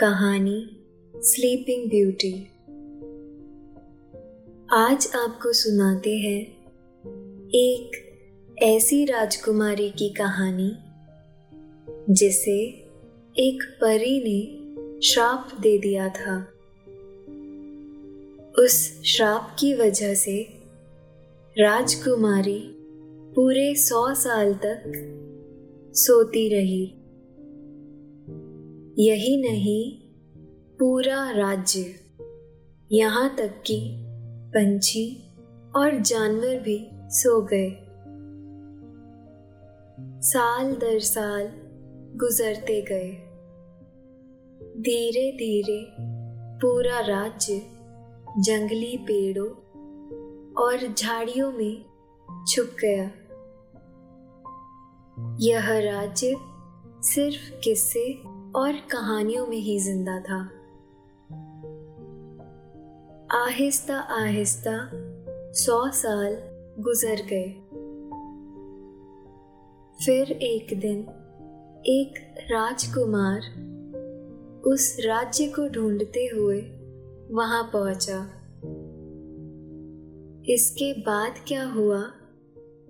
[0.00, 0.86] कहानी
[1.16, 2.32] sleeping beauty
[4.72, 6.40] आज आपको सुनाते हैं
[7.48, 7.90] एक
[8.62, 10.72] ऐसी राजकुमारी की कहानी,
[12.14, 12.60] जिसे
[13.38, 14.64] एक परी ने
[15.02, 16.48] श्राप दे दिया था।
[18.58, 20.48] उस श्राप की वजह से
[21.58, 22.74] राजकुमारी
[23.36, 24.82] पूरे सौ साल तक
[25.94, 26.94] सोती रही।
[28.98, 30.00] यही नहीं,
[30.78, 31.94] पूरा राज्य।
[32.92, 35.34] यहाँ तक कि पंछी
[35.76, 37.70] और जानवर भी सो गए।
[40.20, 41.52] साल दर साल
[42.16, 43.10] गुजरते गए।
[44.80, 45.86] धीरे धीरे
[46.60, 47.62] पूरा राज्य
[48.38, 49.50] जंगली पेड़ों
[50.54, 51.84] और झाड़ियों में
[52.46, 53.10] छुप गया।
[55.40, 56.36] यह राज्य
[57.02, 60.50] सिर्फ़ किस्से और कहानियों में ही ज़िंदा था।
[63.44, 64.90] आहिस्ता आहिस्ता
[65.52, 66.36] सौ साल
[66.78, 67.50] गुजर गए।
[70.06, 71.00] फिर एक दिन
[71.86, 73.40] एक राजकुमार
[74.66, 76.60] उस राज्य को ढूंढते हुए
[77.30, 78.20] वहाँ पहुँचा।
[80.48, 82.12] इसके बाद क्या हुआ,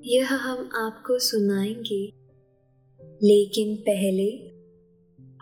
[0.01, 2.13] यह हम आपको सुनाएँगे।
[3.23, 4.54] लेकिन पहले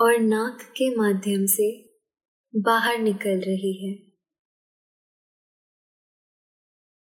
[0.00, 1.90] और नाक के माध्यम से
[2.56, 4.08] बाहर निकल रही है।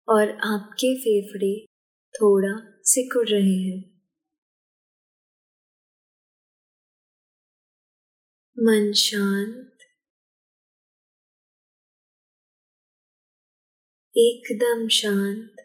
[0.10, 1.66] और आपके फेफड़े
[2.14, 3.96] थोड़ा सिकुड़ रहे हैं।
[8.60, 9.72] मन शांत।
[14.18, 15.56] एकदम शांत।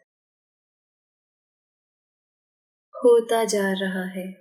[2.94, 4.39] होता जा रहा है।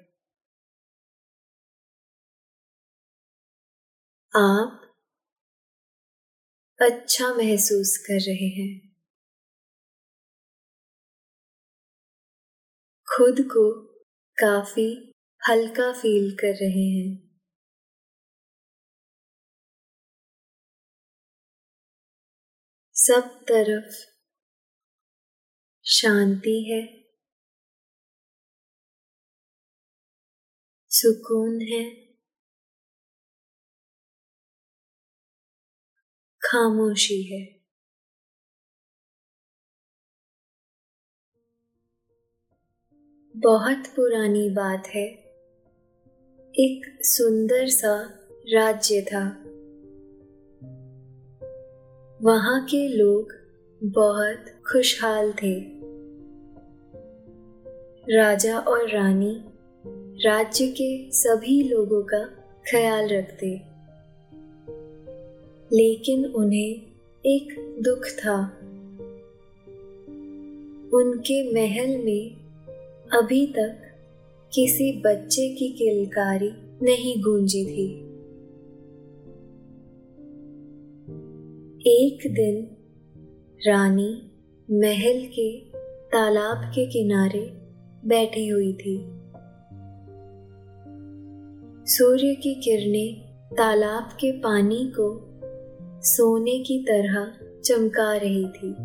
[4.34, 4.90] आप
[6.80, 8.90] अच्छा महसूस कर रहे हैं।
[13.08, 13.72] खुद को
[14.38, 15.14] काफ़ी
[15.50, 17.30] हल्का फील कर रहे हैं।
[22.96, 24.10] सब तरफ़
[25.86, 27.00] शांति है।
[30.92, 32.09] सुकून है।
[36.50, 37.60] खामोशी है।
[43.38, 45.08] बहुत पुरानी बात है।
[46.50, 48.20] एक सुंदर सा
[48.54, 49.24] राज्य था।
[52.22, 53.34] वहाँ के लोग
[53.84, 55.60] बहुत खुशहाल थे।
[58.18, 59.44] राजा और रानी
[60.26, 62.26] राज्य के सभी लोगों का
[62.72, 63.69] ख्याल रखते।
[65.74, 66.82] लेकिन उन्हें
[67.26, 68.56] एक दुख था।
[70.94, 72.36] उनके महल में
[73.10, 73.82] अभी तक
[74.54, 76.52] किसी बच्चे की किलकारी
[76.82, 78.06] नहीं गूंजी थी।
[81.88, 82.78] एक दिन
[83.68, 84.32] रानी
[84.72, 85.60] महल के
[86.08, 87.52] तालाब के किनारे
[88.06, 88.98] बैठी हुई थी।
[91.86, 93.22] सूर्य की किरणें
[93.56, 95.29] तालाब के पानी को
[96.02, 97.32] सोने की तरह
[97.66, 98.76] चमका रही थी।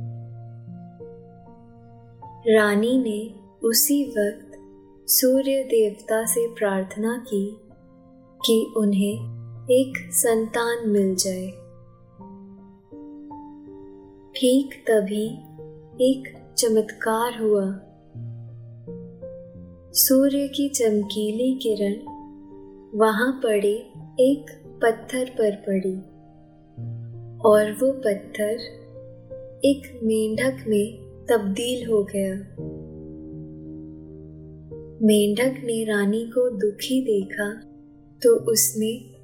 [2.54, 3.34] रानी ने
[3.68, 4.50] उसी वक्त
[5.08, 7.60] सूर्य देवता से प्रार्थना की
[8.46, 9.34] कि उन्हें
[9.64, 11.46] एक संतान मिल जाए।
[14.36, 15.26] ठीक तभी
[16.00, 17.80] एक चमत्कार हुआ।
[19.92, 22.14] सूर्य की चमकीली किरण
[22.98, 24.46] वहाँ पड़े एक
[24.82, 26.13] पत्थर पर पड़ी।
[27.44, 28.58] और वो पत्थर
[29.64, 30.98] एक मेंढक में
[31.30, 32.34] तब्दील हो गया।
[35.02, 37.60] मेंढक ने रानी को दुखी देखा
[38.22, 39.14] तो उसने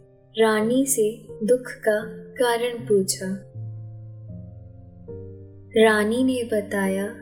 [0.42, 3.26] रानी से दुख का कारण पूछा।
[5.76, 7.14] रानी ने बताया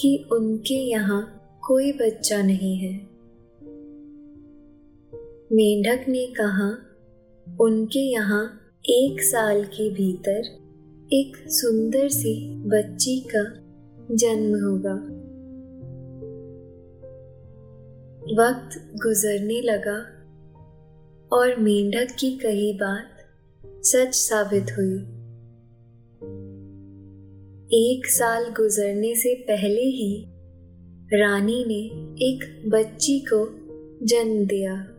[0.00, 1.34] कि उनके यहाँ
[1.66, 2.94] कोई बच्चा नहीं है।
[5.52, 6.78] मेंढक ने कहा,
[7.60, 8.57] उनके यहाँ
[8.90, 10.42] एक साल के भीतर
[11.12, 13.42] एक सुंदर सी बच्ची का
[14.14, 14.94] जन्म होगा।
[18.42, 19.98] वक्त गुजरने लगा
[21.36, 23.10] और मेंढक की कही बात
[23.84, 24.98] सच साबित हुई।
[27.78, 30.24] एक साल गुजरने से पहले ही
[31.14, 33.48] रानी ने एक बच्ची को
[34.06, 34.97] जन्म दिया।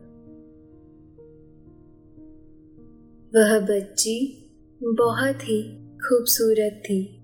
[3.34, 4.48] वह बच्ची
[4.82, 5.62] बहुत ही
[5.96, 7.16] खूबसूरत थी।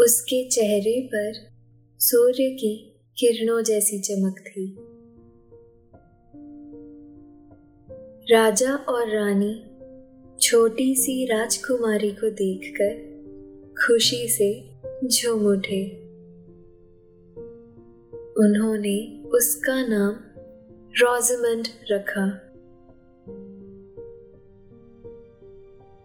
[0.00, 1.32] उसके चेहरे पर
[1.98, 4.76] सूर्य की किरणों जैसी चमक थी।
[8.34, 9.64] राजा और रानी
[10.40, 13.10] छोटी सी राजकुमारी को देखकर
[13.86, 14.70] खुशी से
[15.08, 15.96] झूम उठे।
[18.38, 20.12] उन्होंने उसका नाम
[21.00, 22.49] रोजमंड रखा।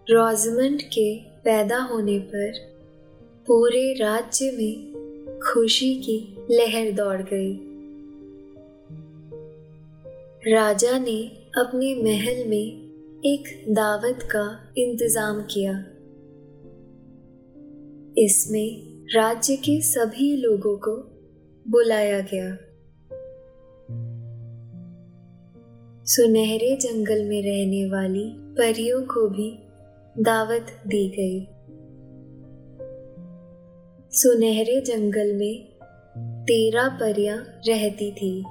[0.10, 2.54] रोजमंड के पैदा होने पर
[3.48, 4.94] पूरे राज्य में
[5.40, 7.54] खुशी की लहर दौड़ गई।
[10.54, 12.94] राजा ने अपने महल में
[13.26, 15.74] एक दावत का इंतज़ाम किया।
[18.18, 20.96] इसमें राज्य के सभी लोगों को
[21.72, 22.58] बुलाया गया।
[26.06, 29.65] सुनहरे जंगल में रहने वाली परियों को भी
[30.20, 31.46] दावत दी गई।
[34.12, 35.66] सुनहरे जंगल में
[36.44, 38.46] तेरह परियाँ रहती थी।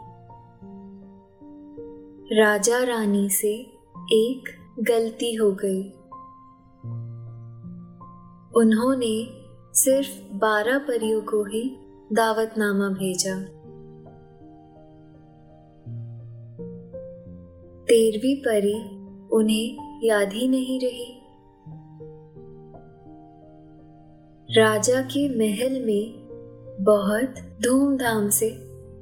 [2.40, 3.52] राजा रानी से
[4.12, 4.44] एक
[4.80, 5.83] गलती हो गई।
[8.61, 9.28] उन्होंने
[9.75, 11.76] सिर्फ़ बारह परियों को ही
[12.12, 13.38] दावतनामा भेजा।
[17.85, 18.97] तेरहवीं परी
[19.28, 21.21] उन्हें याद ही नहीं रही।
[24.56, 26.28] राजा के महल में
[26.80, 28.50] बहुत धूमधाम से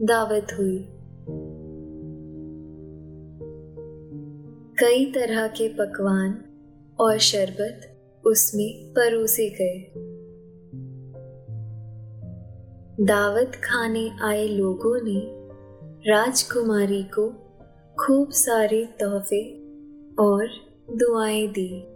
[0.03, 0.89] दावत हुई।
[4.79, 6.45] कई तरह के पकवान
[7.01, 7.81] और शरबत
[8.27, 9.93] उसमें परोसे गए।
[13.05, 15.21] दावत खाने आए लोगों ने
[16.11, 17.29] राजकुमारी को
[17.99, 19.55] खूब सारे तोहफे
[20.19, 20.49] और
[20.91, 21.92] दुआएँ दी।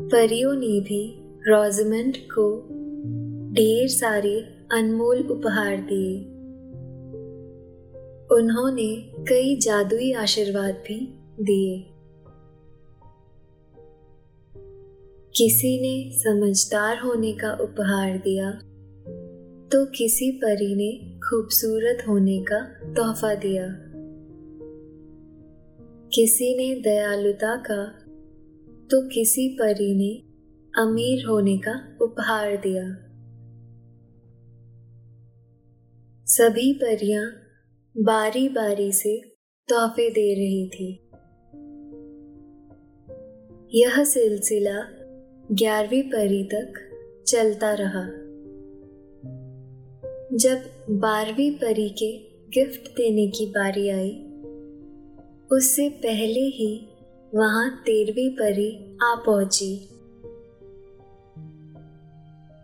[0.00, 2.68] परियों ने भी रोजमेंट को
[3.54, 4.40] ढेर सारे
[4.72, 6.18] अनमोल उपहार दिए।
[8.36, 8.96] उन्होंने
[9.28, 11.84] कई जादुई आशीर्वाद भी दिए।
[15.34, 18.50] किसी ने समझदार होने का उपहार दिया
[19.68, 22.60] तो किसी परी ने खूबसूरत होने का
[22.92, 23.66] तोहफा दिया।
[26.14, 28.07] किसी ने दयालुता का
[28.90, 30.22] तो किसी परी ने
[30.82, 32.94] अमीर होने का उपहार दिया।
[36.26, 37.32] सभी परियाँ
[37.98, 39.20] बारी बारी से
[39.68, 41.10] तोहफे दे रही थी।
[43.74, 44.88] यह सिलसिला
[45.52, 46.72] ग्यारहवीं परी तक
[47.26, 48.08] चलता रहा।
[50.36, 52.18] जब बारहवीं परी के
[52.50, 54.10] गिफ्ट देने की बारी आई,
[55.52, 56.88] उससे पहले ही
[57.34, 59.88] वहाँ तेरहवीं परी आ पहुँची।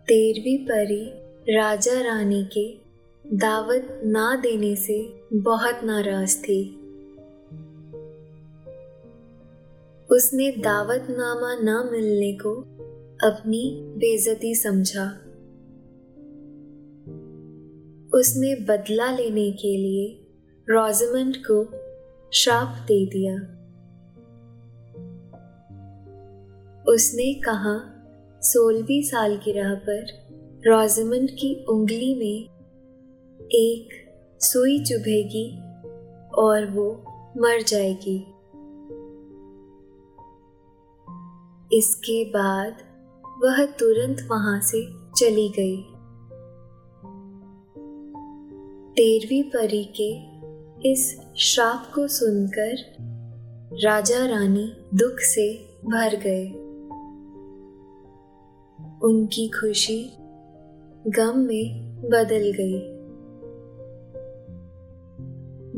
[0.07, 1.05] तेरहवीं परी
[1.55, 2.77] राजा रानी के
[3.37, 6.75] दावत ना देने से बहुत नाराज़ थी।
[10.11, 12.61] उसने दावतनामा न मिलने को
[13.27, 15.05] अपनी बेजती समझा।
[18.19, 20.19] उसने बदला लेने के लिए
[20.69, 21.65] रोजमंड को
[22.33, 23.54] श्राप दे दिया।
[26.89, 27.91] उसने कहा,
[28.41, 30.05] सोलहवीं साल की राह पर
[30.67, 32.55] रोजमंड की उंगली में
[33.41, 33.89] एक
[34.39, 35.57] सुई चुभेगी
[36.37, 36.91] और वो
[37.37, 38.17] मर जाएगी।
[41.77, 42.77] इसके बाद
[43.43, 44.85] वह तुरंत वहाँ से
[45.17, 45.81] चली गई।
[48.93, 50.35] तेरहवीं परी के
[50.91, 52.75] इस श्राप को सुनकर
[53.83, 56.64] राजा रानी दुख से भर गए।
[59.05, 60.11] उनकी खुशी
[61.07, 62.95] गम में बदल गई।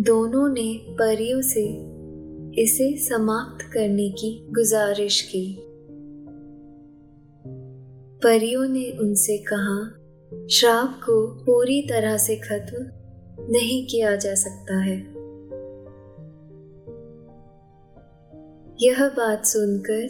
[0.03, 1.63] दोनों ने परियों से
[2.61, 5.57] इसे समाप्त करने की गुजारिश की।
[8.23, 9.91] परियों ने उनसे कहा,
[10.47, 12.77] श्राप को पूरी तरह से खत्म
[13.49, 14.97] नहीं किया जा सकता है।
[18.81, 20.09] यह बात सुनकर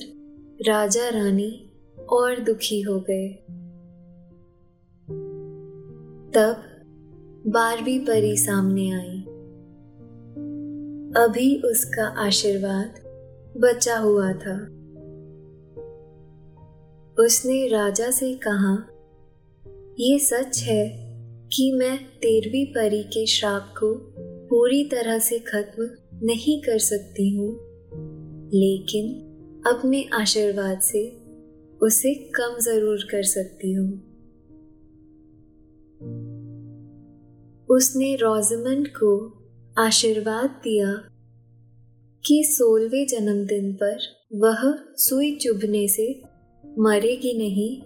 [0.70, 1.67] राजा रानी
[2.10, 3.28] और दुखी हो गए।
[6.34, 6.64] तब
[7.48, 9.22] बारहवीं परी सामने आई।
[11.24, 12.94] अभी उसका आशीर्वाद
[13.58, 14.78] बचा हुआ था।
[17.24, 18.88] उसने राजा से कहा,
[20.00, 21.08] ये सच है
[21.54, 24.14] कि मैं तेरहवीं परी के श्राप को
[24.48, 25.90] पूरी तरह से खत्म
[26.24, 27.52] नहीं कर सकती हूँ,
[28.48, 29.24] लेकिन
[29.68, 31.27] अपने आशीर्वाद से
[31.82, 33.92] उसे कम ज़रूर कर सकती हूँ।
[37.70, 39.12] उसने रोजमंड को
[39.78, 40.94] आशीर्वाद दिया
[42.26, 43.98] कि सोलवे जन्मदिन पर
[44.34, 46.22] वह सुई चुभने से
[46.80, 47.82] मरेगी नहीं,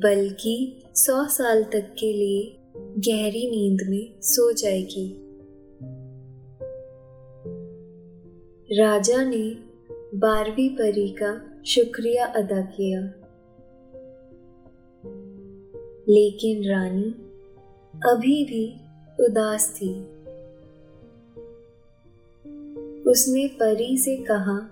[0.00, 5.08] बल्कि सौ साल तक के लिए गहरी नींद में सो जाएगी।
[8.80, 9.44] राजा ने
[10.14, 13.00] बारहवीं परी का शुक्रिया अदा किया।
[16.08, 17.04] लेकिन रानी
[18.10, 18.74] अभी भी
[19.24, 20.00] उदास थी।
[23.02, 24.70] उसने परी से कहा,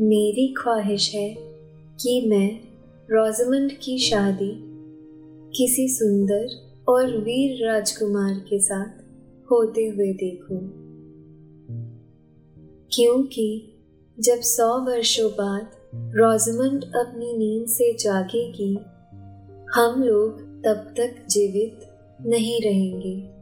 [0.00, 1.36] मेरी ख्वाहिश है
[2.00, 2.60] कि मैं
[3.10, 4.52] रोजमंड की शादी
[5.56, 6.48] किसी सुंदर
[6.88, 8.88] और वीर राजकुमार के साथ
[9.50, 10.86] होते हुए देखूँ।
[12.92, 13.72] क्योंकि
[14.20, 18.74] जब सौ वर्षों बाद रोजमंड अपनी नींद से जागेगी
[19.74, 21.80] हम लोग तब तक जीवित
[22.26, 23.36] नहीं रहेंगे।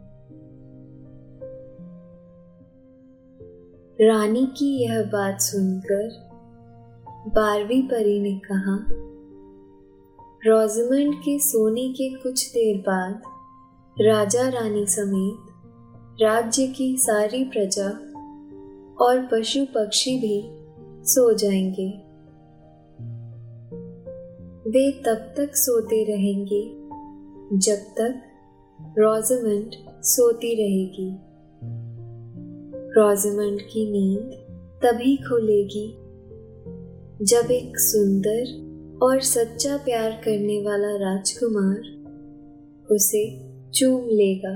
[4.09, 6.09] रानी की यह बात सुनकर
[7.29, 8.87] बारहवीं परी ने कहा,
[10.47, 13.23] रोजमंड के सोने के कुछ देर बाद
[14.01, 15.47] राजा रानी समेत
[16.23, 17.89] राज्य की सारी प्रजा
[19.05, 20.51] और पशु पक्षी भी
[21.05, 22.04] सो जाएँगे।
[24.75, 26.63] वे तब तक सोते रहेंगे,
[27.59, 28.23] जब तक
[28.99, 31.11] रोजमंड सोती रहेगी
[32.91, 34.33] रोजमंड की नींद
[34.83, 35.87] तभी खुलेगी,
[37.25, 41.81] जब एक सुंदर और सच्चा प्यार करने वाला राजकुमार
[42.91, 43.25] उसे
[43.71, 44.55] चूम लेगा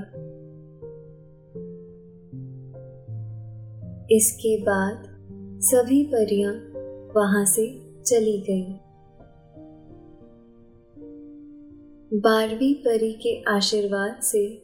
[4.11, 5.03] इसके बाद
[5.61, 6.53] सभी परियाँ
[7.15, 7.67] वहाँ से
[8.05, 8.88] चली गईं।
[12.13, 14.61] बारहवीं परी के आशीर्वाद से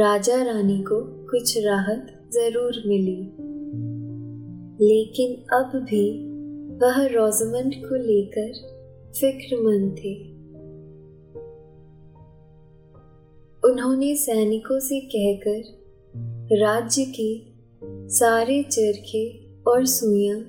[0.00, 3.20] राजा रानी को कुछ राहत ज़रूर मिली।
[4.86, 6.28] लेकिन अब भी
[6.78, 8.52] वह रोजमंड को लेकर
[9.12, 10.14] फिक्रमंद थे।
[13.70, 17.40] उन्होंने सैनिकों से कहकर राज्य के
[18.08, 20.40] सारे चरखे और सुइयाँ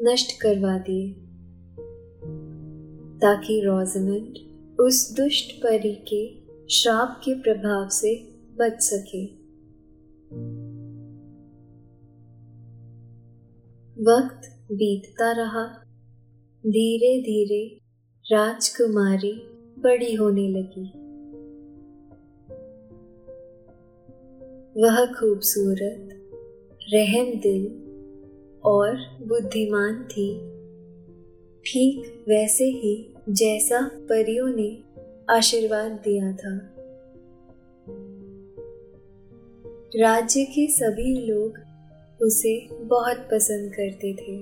[0.00, 1.08] नष्ट करवा दिए,
[3.18, 4.45] ताकि रोजमंड
[4.80, 6.34] उस दुष्ट परी के
[6.68, 8.14] श्राप के प्रभाव से
[8.58, 9.24] बच सके।
[14.02, 15.82] वक्त बीतता रहा।
[16.66, 17.80] धीरे धीरे
[18.32, 19.32] राजकुमारी
[19.78, 20.88] बड़ी होने लगी।
[24.82, 26.08] वह खूबसूरत,
[26.94, 27.66] रहम दिल
[28.64, 30.38] और बुद्धिमान थी।
[31.60, 34.82] ठीक वैसे ही जैसा परियों ने
[35.30, 36.56] आशीर्वाद दिया था।
[39.96, 41.58] राज्य के सभी लोग
[42.22, 44.38] उसे बहुत पसंद करते थे।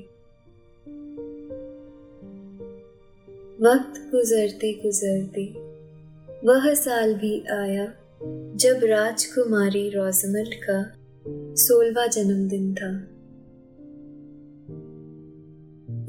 [3.65, 5.45] वक्त गुजरते गुजरते,
[6.49, 7.87] वह साल भी आया
[8.57, 10.97] जब राजकुमारी रोजमल का
[11.55, 13.15] सोलवा जन्मदिन था।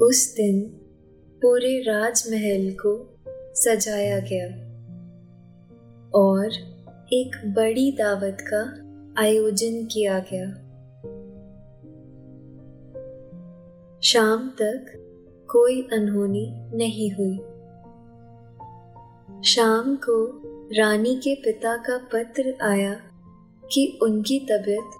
[0.06, 0.80] उस दिन
[1.46, 3.18] पूरे राजमहल को
[3.54, 4.46] सजाया गया
[6.14, 6.46] और
[7.12, 8.62] एक बड़ी दावत का
[9.22, 10.46] आयोजन किया गया।
[14.00, 14.86] शाम तक
[15.50, 17.38] कोई अनहोनी नहीं हुई।
[19.42, 20.42] शाम को
[20.78, 22.94] रानी के पिता का पत्र आया
[23.72, 24.90] कि उनकी तबीयत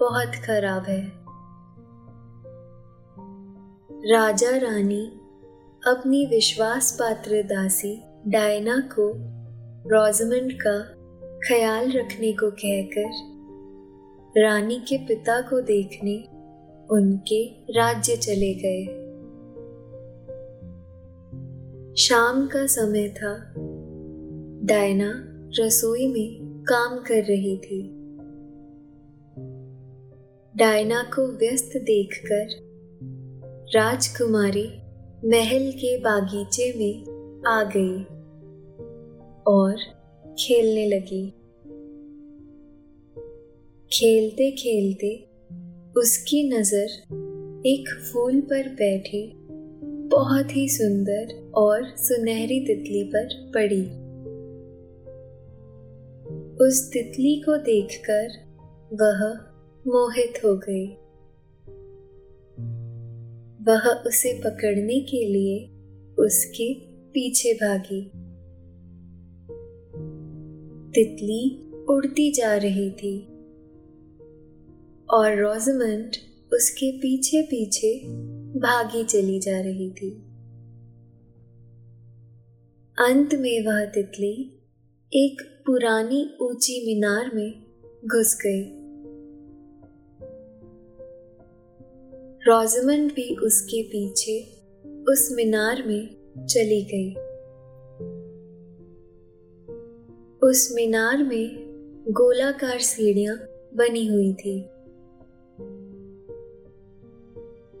[0.00, 1.06] बहुत खराब है।
[4.12, 5.20] राजा रानी
[5.86, 9.12] अपनी विश्वास पात्र दासी डायना को
[9.88, 10.78] रोजमंड का
[11.48, 13.10] ख्याल रखने को कहकर,
[14.42, 16.24] रानी के पिता को देखने
[16.90, 18.84] उनके राज्य चले गए।
[21.96, 23.54] शाम का समय था।
[24.64, 25.24] डायना
[25.60, 27.82] रसोई में काम कर रही थी।
[30.56, 32.66] डायना को व्यस्त देखकर
[33.74, 34.80] राजकुमारी
[35.26, 37.02] महल के बागीचे में
[37.46, 38.02] आ गई
[39.42, 39.76] और
[40.38, 41.30] खेलने लगी।
[43.92, 45.28] खेलते खेलते
[46.00, 46.88] उसकी नज़र
[47.66, 49.32] एक फूल पर बैठे,
[50.08, 53.82] बहुत ही सुंदर और सुनहरी तितली पर पड़ी।
[56.66, 58.28] उस तितली को देखकर
[58.92, 59.34] वह
[59.86, 61.05] मोहित हो गई।
[63.68, 65.68] वह उसे पकड़ने के लिए
[66.18, 68.04] उसके पीछे भागी।
[70.90, 73.20] तितली उड़ती जा रही थी
[75.10, 76.12] और रोजमंड
[76.54, 78.00] उसके पीछे पीछे
[78.58, 80.10] भागी चली जा रही थी।
[82.98, 84.62] अंत में वह तितली
[85.12, 87.62] एक पुरानी ऊँची मीनार में
[88.04, 88.75] घुस गई।
[92.48, 94.40] रोजमंड भी उसके पीछे,
[95.08, 97.10] उस मीनार में चली गई।
[100.48, 101.48] उस मीनार में
[102.08, 103.36] गोलाकार सीढ़ियाँ
[103.74, 104.60] बनी हुई थी।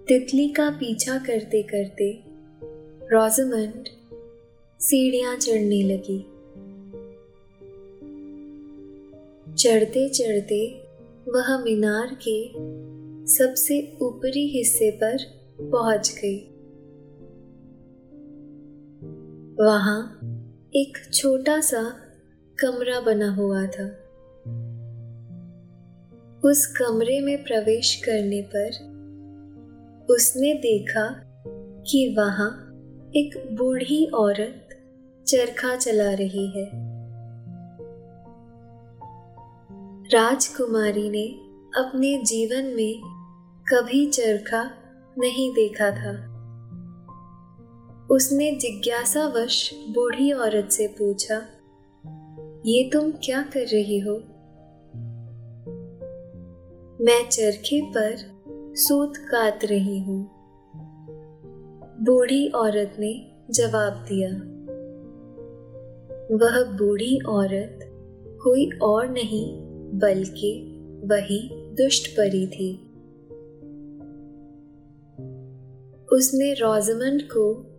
[0.08, 2.22] तितली का पीछा करते करते
[3.12, 3.84] रोजमंड
[4.80, 6.22] सीढ़ियाँ चढ़ने लगी।
[9.54, 10.82] चढ़ते चढ़ते
[11.28, 12.52] वह मीनार के
[13.26, 15.16] सबसे ऊपरी हिस्से पर
[15.60, 16.38] पहुँच गई।
[19.64, 20.20] वहाँ
[20.74, 21.82] एक छोटा सा
[22.58, 23.86] कमरा बना हुआ था।
[26.44, 28.68] उस कमरे में प्रवेश करने पर
[30.10, 31.08] उसने देखा
[31.90, 32.50] कि वहाँ
[33.16, 34.68] एक बूढ़ी औरत
[35.26, 36.70] चरखा चला रही है।
[40.08, 41.46] राजकुमारी ने
[41.80, 43.15] अपने जीवन में
[43.72, 44.70] कभी चरखा
[45.18, 46.10] नहीं देखा था।
[48.10, 51.34] उसने जिज्ञासावश बूढ़ी औरत से पूछा,
[52.66, 54.12] ये तुम क्या कर रही हो?
[57.04, 58.16] मैं चरखे पर
[58.76, 60.30] सूत काट रही हूँ।
[62.00, 64.30] बूढ़ी औरत ने जवाब दिया।
[66.36, 67.78] वह बूढ़ी औरत
[68.42, 69.52] कोई और नहीं,
[69.98, 72.85] बल्कि वही दुष्ट परी थी।
[76.12, 77.72] उसने रोजमंड को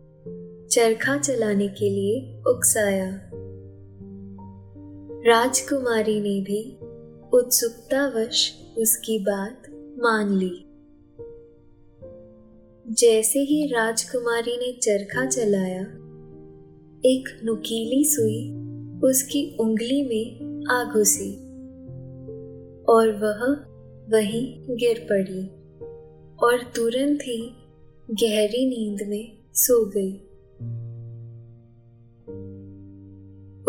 [0.68, 3.22] चरखा चलाने के लिए उकसाया।
[5.28, 6.80] राजकुमारी ने भी
[7.34, 9.64] उत्सुकतावश उसकी बात
[10.00, 10.64] मान ली।
[12.94, 15.82] जैसे ही राजकुमारी ने चरखा चलाया,
[17.06, 18.54] एक नुकीली सुई
[19.10, 21.36] उसकी उंगली में आ घुसी
[22.84, 23.68] और वह
[24.18, 25.48] वहीं गिर पड़ी
[26.44, 27.54] और तुरंत ही
[28.12, 30.14] गहरी नींद में सो गई।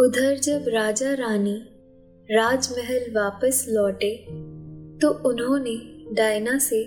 [0.06, 1.56] उधर जब राजा रानी
[2.30, 4.16] राजमहल वापस लौटे
[4.98, 5.76] तो उन्होंने
[6.14, 6.82] डायना से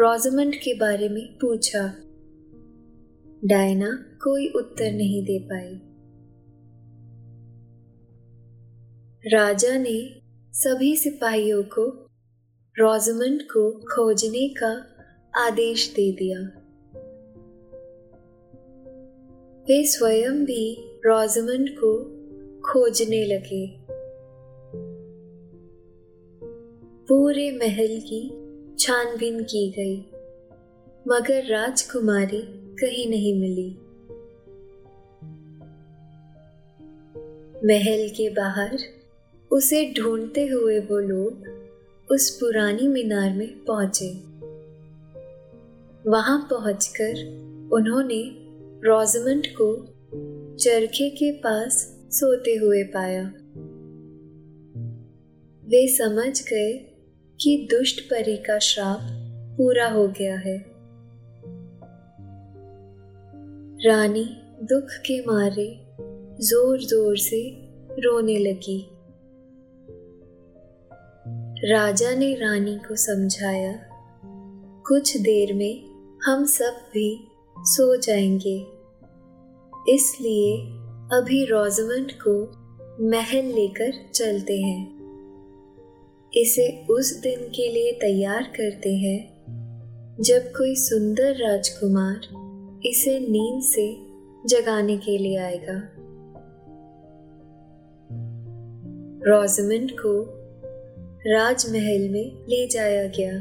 [0.00, 1.94] रोजमंड के बारे में पूछा।
[3.44, 3.90] डायना
[4.22, 5.74] कोई उत्तर नहीं दे पाई।
[9.34, 10.20] राजा ने
[10.52, 11.86] सभी सिपाहियों को
[12.78, 14.86] रोजमंड को खोजने का
[15.46, 16.57] आदेश दे दिया।
[19.68, 20.76] वे स्वयं भी
[21.06, 22.04] रोजमंड को
[22.60, 23.76] खोजने लगे।
[27.08, 28.30] पूरे महल की
[28.78, 30.00] छानबीन की गई,
[31.08, 33.70] मगर राजकुमारी कहीं नहीं मिली।
[37.64, 38.78] महल के बाहर
[39.52, 41.44] उसे ढूंढते हुए वो लोग
[42.10, 44.10] उस पुरानी मीनार में पहुँचे।
[46.10, 47.12] वहाँ पहुंचकर
[47.72, 48.37] उन्होंने
[48.84, 49.74] रोजमंड को
[50.56, 51.76] चरखे के पास
[52.10, 53.22] सोते हुए पाया।
[55.68, 56.72] वे समझ गए
[57.40, 58.98] कि दुष्ट परी का श्राप
[59.58, 60.56] पूरा हो गया है।
[63.86, 64.24] रानी
[64.62, 65.68] दुख के मारे
[66.40, 67.42] ज़ोर ज़ोर से
[67.98, 68.80] रोने लगी।
[71.72, 73.72] राजा ने रानी को समझाया,
[74.88, 75.84] कुछ देर में
[76.24, 77.27] हम सब भी
[77.60, 78.66] सो जाएँगे।
[79.94, 80.56] इसलिए
[81.12, 82.52] अभी रोजमंड को
[83.10, 84.98] महल लेकर चलते हैं।
[86.34, 89.38] इसे उस दिन के लिए तैयार करते हैं,
[90.20, 92.20] जब कोई सुंदर राजकुमार
[92.86, 93.96] इसे नींद से
[94.46, 95.92] जगाने के लिए आएगा।
[99.26, 100.38] रोजमंड को
[101.26, 103.38] राजमहल में ले जाया गया।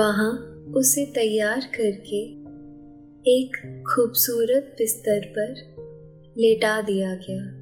[0.00, 2.20] वहाँ उसे तैयार करके
[3.30, 5.54] एक खूबसूरत बिस्तर पर
[6.38, 7.60] लेटा दिया गया।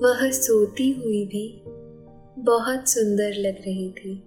[0.00, 1.62] वह सोती हुई भी
[2.42, 4.26] बहुत सुंदर लग रही थी।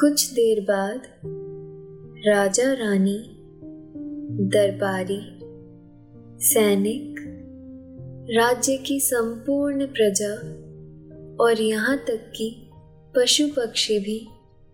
[0.00, 1.02] कुछ देर बाद
[2.28, 3.18] राजा रानी,
[4.48, 5.20] दरबारी,
[6.44, 7.15] सैनिक
[8.30, 10.32] राज्य की संपूर्ण प्रजा
[11.44, 12.70] और यहाँ तक कि
[13.16, 14.28] पशु पक्षी भी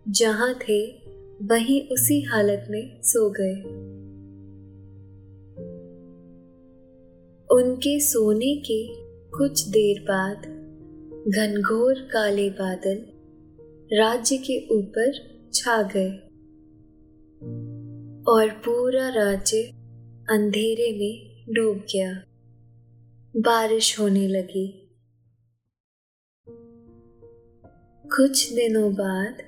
[0.08, 0.86] जहाँ थे,
[1.42, 3.54] वहीं उसी हालत में सो गए।
[7.56, 8.86] उनके सोने के
[9.28, 10.36] कुछ देर बाद
[11.28, 13.04] घनघोर काले बादल
[13.98, 15.12] राज्य के ऊपर
[15.54, 16.10] छा गए
[18.32, 19.62] और पूरा राज्य
[20.30, 22.22] अंधेरे में डूब गया।
[23.36, 24.94] बारिश होने लगी।
[28.06, 29.38] कुछ दिनों बाद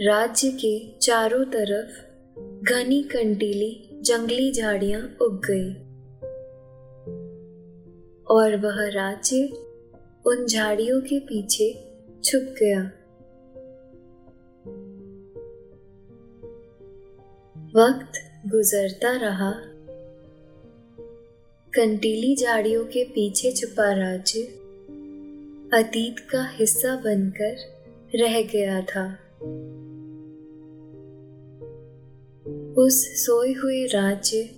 [0.00, 2.10] राज्य के चारों तरफ़
[2.64, 5.74] घनी कंटीली जंगली झाड़ियाँ उग गई
[8.24, 9.46] और वह राज्य
[10.26, 12.80] उन झाड़ियों के पीछे छुप गया।
[17.76, 18.12] वक्त
[18.46, 19.69] गुजरता रहा
[21.74, 24.42] कंटीली झाड़ियों के पीछे छुपा राज्य
[25.78, 27.56] अतीत का हिस्सा बनकर
[28.14, 29.18] रह गया था।
[32.82, 34.50] उस सोए हुए राज्य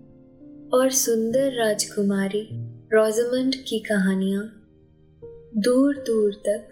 [0.74, 2.48] और सुंदर राजकुमारी
[2.92, 4.62] रोजमंड की कहानियाँ
[5.56, 6.68] दूर दूर तक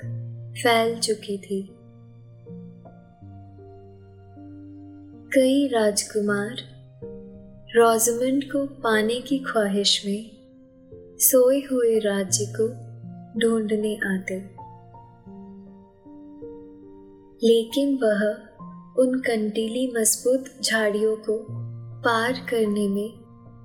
[0.63, 1.71] फैल चुकी थी।
[5.35, 6.80] कई राजकुमार
[7.77, 10.31] रोजमंड को पाने की ख्वाहिश में
[11.19, 12.69] सोए हुए राज्य को
[13.41, 14.35] ढूँढने आते।
[17.47, 18.23] लेकिन वह
[19.03, 21.47] उन कंटीली मज़बूत झाड़ियों को
[22.01, 23.11] पार करने में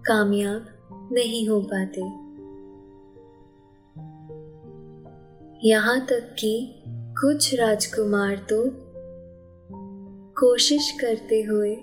[0.06, 0.68] कामयाब
[1.12, 2.02] नहीं हो पाते।
[5.68, 8.64] यहाँ तक कि कुछ राजकुमार तो
[10.34, 11.78] कोशिश करते हुए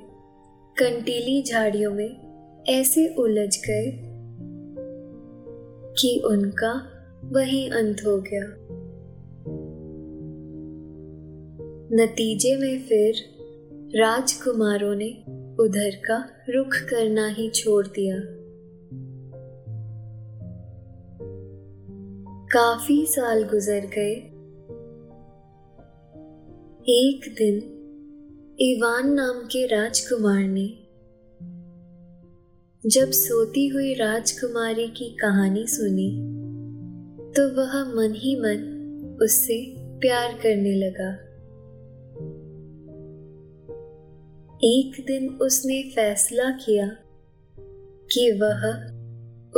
[0.79, 2.11] कंटीली झाड़ियों में
[2.69, 3.93] ऐसे उलझ गए
[6.01, 6.89] कि उनका
[7.25, 8.43] वही अंत हो गया।
[11.97, 13.15] नतीजे में फिर
[14.01, 15.11] राजकुमारों ने
[15.61, 18.17] उधर का रुख करना ही छोड़ दिया।
[22.47, 24.29] काफ़ी साल गुजर गए।
[26.89, 27.82] एक दिन
[28.61, 30.67] इवान नाम के राजकुमार ने
[32.87, 36.11] जब सोती हुई राजकुमारी की कहानी सुनी
[37.33, 41.13] तो वह मन ही मन उससे प्यार करने लगा।
[44.57, 46.89] एक दिन उसने फैसला किया
[48.13, 48.75] कि वह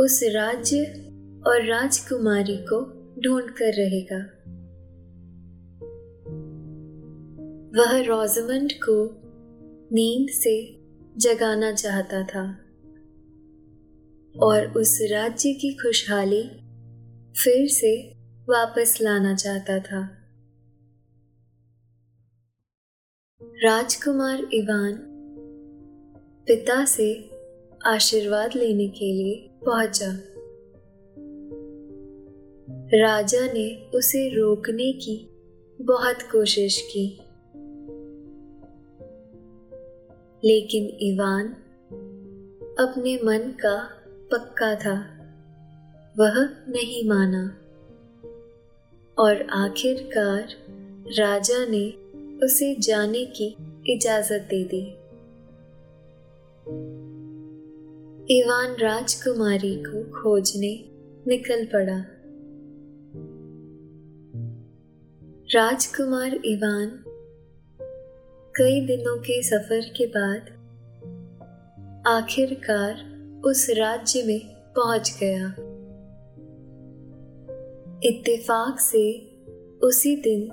[0.04, 0.84] उस राज्य
[1.46, 2.80] और राजकुमारी को
[3.20, 4.33] ढूंढ कर रहेगा।
[7.76, 9.22] वह रोजमंड को
[9.92, 10.76] नींद से
[11.16, 12.50] जगाना चाहता था
[14.42, 16.42] और उस राज्य की खुशहाली
[17.42, 18.10] फिर से
[18.48, 20.20] वापस लाना चाहता था।
[23.42, 25.00] राजकुमार इवान
[26.46, 27.30] पिता से
[27.86, 30.18] आशीर्वाद लेने के लिए पहुँचा।
[33.02, 35.30] राजा ने उसे रोकने की
[35.80, 37.23] बहुत कोशिश की।
[40.44, 41.48] लेकिन इवान
[42.78, 43.88] अपने मन का
[44.32, 45.10] पक्का था।
[46.18, 47.58] वह नहीं माना।
[49.18, 50.48] और आखिरकार
[51.18, 51.90] राजा ने
[52.46, 54.90] उसे जाने की इजाज़त दे दी।
[58.40, 60.84] इवान राजकुमारी को खोजने
[61.26, 62.04] निकल पड़ा।
[65.50, 67.03] राजकुमार इवान
[68.56, 70.40] कई दिनों के सफ़र के बाद
[72.06, 72.94] आखिरकार
[73.44, 75.46] उस राज्य में पहुँच गया।
[78.02, 79.34] इत्तेफाक से
[79.82, 80.48] उसी दिन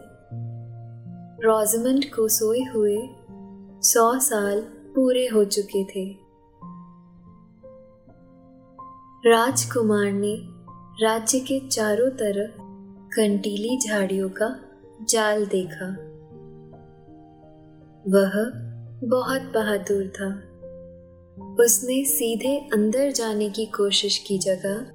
[1.44, 2.98] रोजमंड को सोए हुए
[3.82, 4.62] सौ साल
[4.96, 6.18] पूरे हो चुके थे।
[9.26, 10.36] राजकुमार ने
[11.06, 12.52] राज्य के चारों तरफ़
[13.16, 14.60] कंटीली झाड़ियों का
[15.10, 16.11] जाल देखा।
[18.08, 18.32] वह
[19.08, 20.52] बहुत बहादुर था।
[21.60, 24.92] उसने सीधे अंदर जाने की कोशिश की जगह,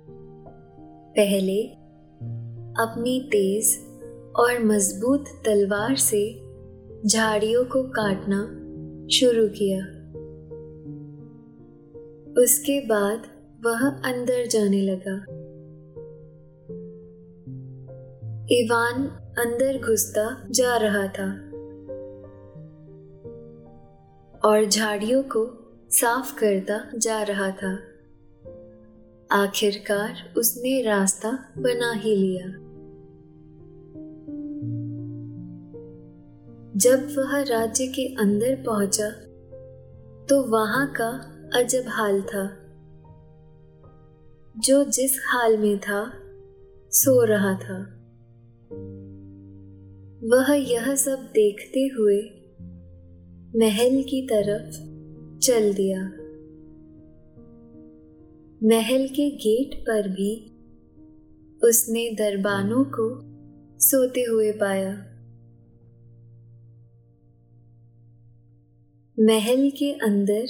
[1.17, 1.63] पहले
[2.77, 3.79] अपनी तेज
[4.37, 6.43] और मज़बूत तलवार से
[7.09, 8.43] झाड़ियों को काटना
[9.09, 9.81] शुरू किया।
[12.43, 13.23] उसके बाद
[13.65, 15.25] वह अंदर जाने लगा।
[18.51, 19.07] इवान
[19.39, 21.46] अंदर घुसता जा रहा था।
[24.47, 27.79] और झाड़ियों को साफ़ करता जा रहा था।
[29.31, 32.47] आखिरकार उसने रास्ता बना ही लिया।
[36.77, 39.11] जब वह राज्य के अंदर पहुँचा
[40.27, 41.09] तो वहाँ का
[41.59, 42.47] अजब हाल था।
[44.59, 46.13] जो जिस हाल में था,
[46.91, 47.93] सो रहा था।
[50.29, 52.36] वह यह सब देखते हुए
[53.59, 54.71] महल की तरफ़
[55.39, 56.01] चल दिया।
[58.63, 60.47] महल के गेट पर भी
[61.65, 63.23] उसने दरबानों को
[63.79, 64.93] सोते हुए पाया।
[69.21, 70.47] महल के अंदर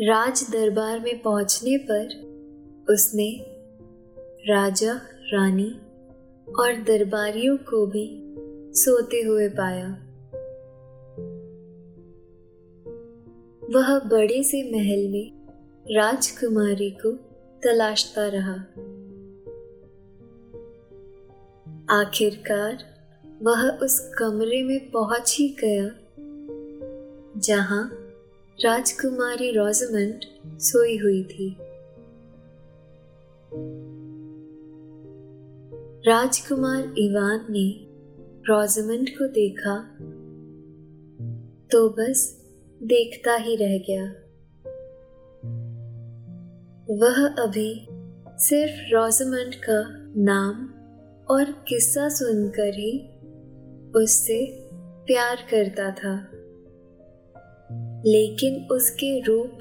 [0.00, 2.04] राज दरबार में पहुँचने पर
[2.90, 3.44] उसने
[4.52, 4.92] राजा,
[5.32, 5.70] रानी
[6.58, 8.34] और दरबारियों को भी
[8.74, 10.07] सोते हुए पाया।
[13.74, 15.32] वह बड़े से महल में
[15.96, 17.12] राजकुमारी को
[17.62, 18.52] तलाशता रहा।
[22.00, 22.84] आखिरकार
[23.42, 25.90] वह उस कमरे में पहुँच ही गया,
[27.40, 27.90] जहाँ
[28.64, 30.20] राजकुमारी रोजमंड
[30.60, 31.56] सोई हुई थी।
[36.08, 37.86] राजकुमार इवान ने
[38.48, 39.98] रोजमंड को देखा
[41.70, 42.37] तो बस
[42.82, 44.04] देखता ही रह गया।
[46.90, 47.88] वह अभी
[48.38, 49.84] सिर्फ़ रोजमंड का
[50.16, 50.66] नाम
[51.30, 53.08] और किस्सा सुनकर ही
[53.96, 56.30] उससे प्यार करता था।
[58.06, 59.58] लेकिन उसके रूप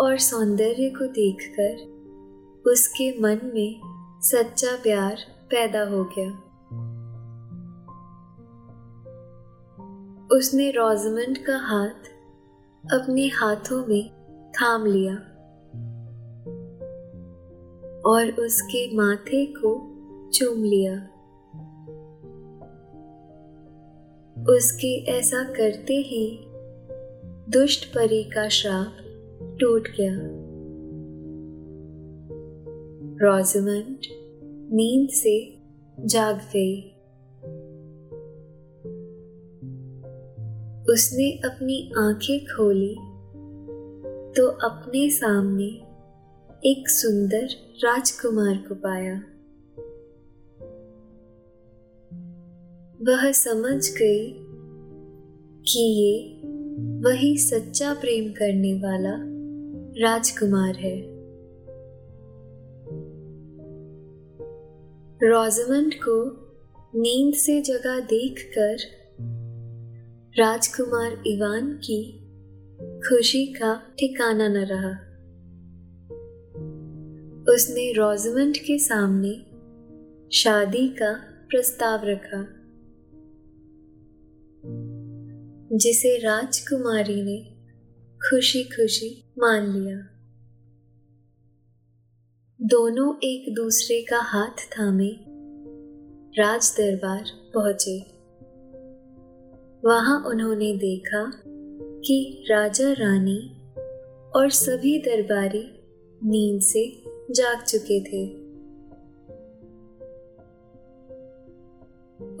[0.00, 1.90] और सौंदर्य को देखकर
[2.70, 3.80] उसके मन में
[4.22, 5.16] सच्चा प्यार
[5.50, 6.30] पैदा हो गया।
[10.36, 12.19] उसने रोजमंड का हाथ
[12.80, 14.10] अपने हाथों में
[14.50, 15.14] थाम लिया
[18.06, 19.72] और उसके माथे को
[20.30, 20.94] चूम लिया।
[24.48, 26.40] उसके ऐसा करते ही
[27.50, 28.96] दुष्ट परी का श्राप
[29.60, 30.14] टूट गया।
[33.22, 33.98] रोजमंड
[34.72, 35.62] नींद से
[36.00, 36.99] जाग गई।
[40.90, 42.94] उसने अपनी आँखें खोली
[44.36, 45.64] तो अपने सामने
[46.70, 47.48] एक सुंदर
[47.84, 49.14] राजकुमार को पाया।
[53.02, 54.32] वह समझ गई
[55.62, 56.42] कि ये
[57.00, 59.14] वही सच्चा प्रेम करने वाला
[60.10, 61.00] राजकुमार है।
[65.22, 66.46] रोजमंड को
[66.94, 68.99] नींद से जगह देखकर
[70.38, 72.18] राजकुमार इवान की
[73.08, 74.90] खुशी का ठिकाना न रहा।
[77.54, 79.32] उसने रोजमंड के सामने
[80.36, 81.12] शादी का
[81.50, 82.42] प्रस्ताव रखा,
[85.76, 87.56] जिसे राजकुमारी ने
[88.30, 89.96] खुशी खुशी मान लिया।
[92.62, 95.10] दोनों एक दूसरे का हाथ थामे
[96.42, 98.19] राज दरबार पहुँचे।
[99.84, 101.32] वहाँ उन्होंने देखा
[102.04, 103.52] कि राजा रानी
[104.36, 105.80] और सभी दरबारी
[106.24, 108.34] नींद से जाग चुके थे।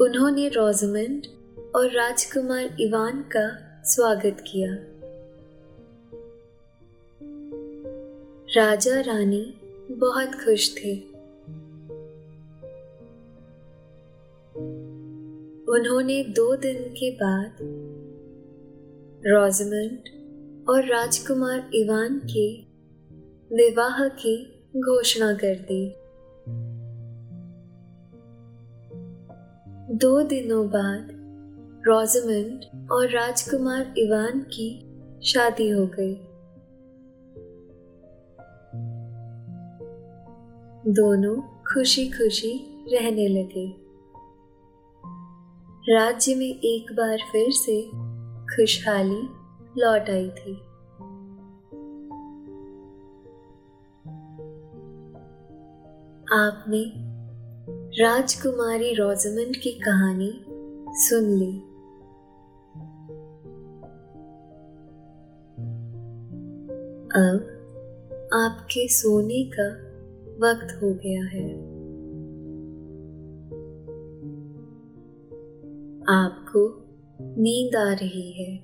[0.04, 1.26] उन्होंने रोजमंड
[1.76, 4.74] और राजकुमार इवान का स्वागत किया।
[8.56, 9.54] राजा रानी
[9.90, 11.09] बहुत खुश थे।
[15.70, 17.56] उन्होंने दो दिन के बाद
[19.26, 19.98] रोजमंड
[20.68, 22.62] और राजकुमार इवान के
[23.56, 25.94] विवाह की घोषणा कर दी।
[29.96, 31.08] दो दिनों बाद
[31.86, 36.14] रोजमंड और राजकुमार इवान की शादी हो गई।
[40.92, 43.79] दोनों खुशी खुशी रहने लगे।
[45.90, 47.82] राज्य में एक बार फिर से
[48.46, 49.22] खुशहाली
[49.78, 50.54] लौट आई थी।
[56.32, 56.92] आपने
[58.02, 60.44] राजकुमारी रोजमंड की कहानी
[60.88, 61.58] सुन ली।
[67.16, 67.56] अब
[68.34, 69.68] आपके सोने का
[70.46, 71.79] वक्त हो गया है।
[76.10, 76.84] आपको
[77.20, 78.56] नींद आ रही है।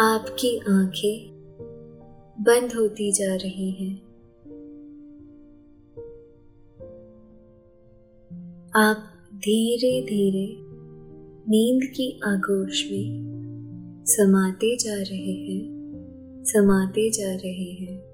[0.00, 1.30] आपकी आँखें
[2.40, 4.02] बंद होती जा रही हैं।
[8.76, 8.96] आप
[9.34, 10.56] धीरे धीरे
[11.50, 13.28] नींद की आगोश में
[14.06, 15.68] समाते जा रहे हैं,
[16.46, 18.07] समाते जा रहे हैं।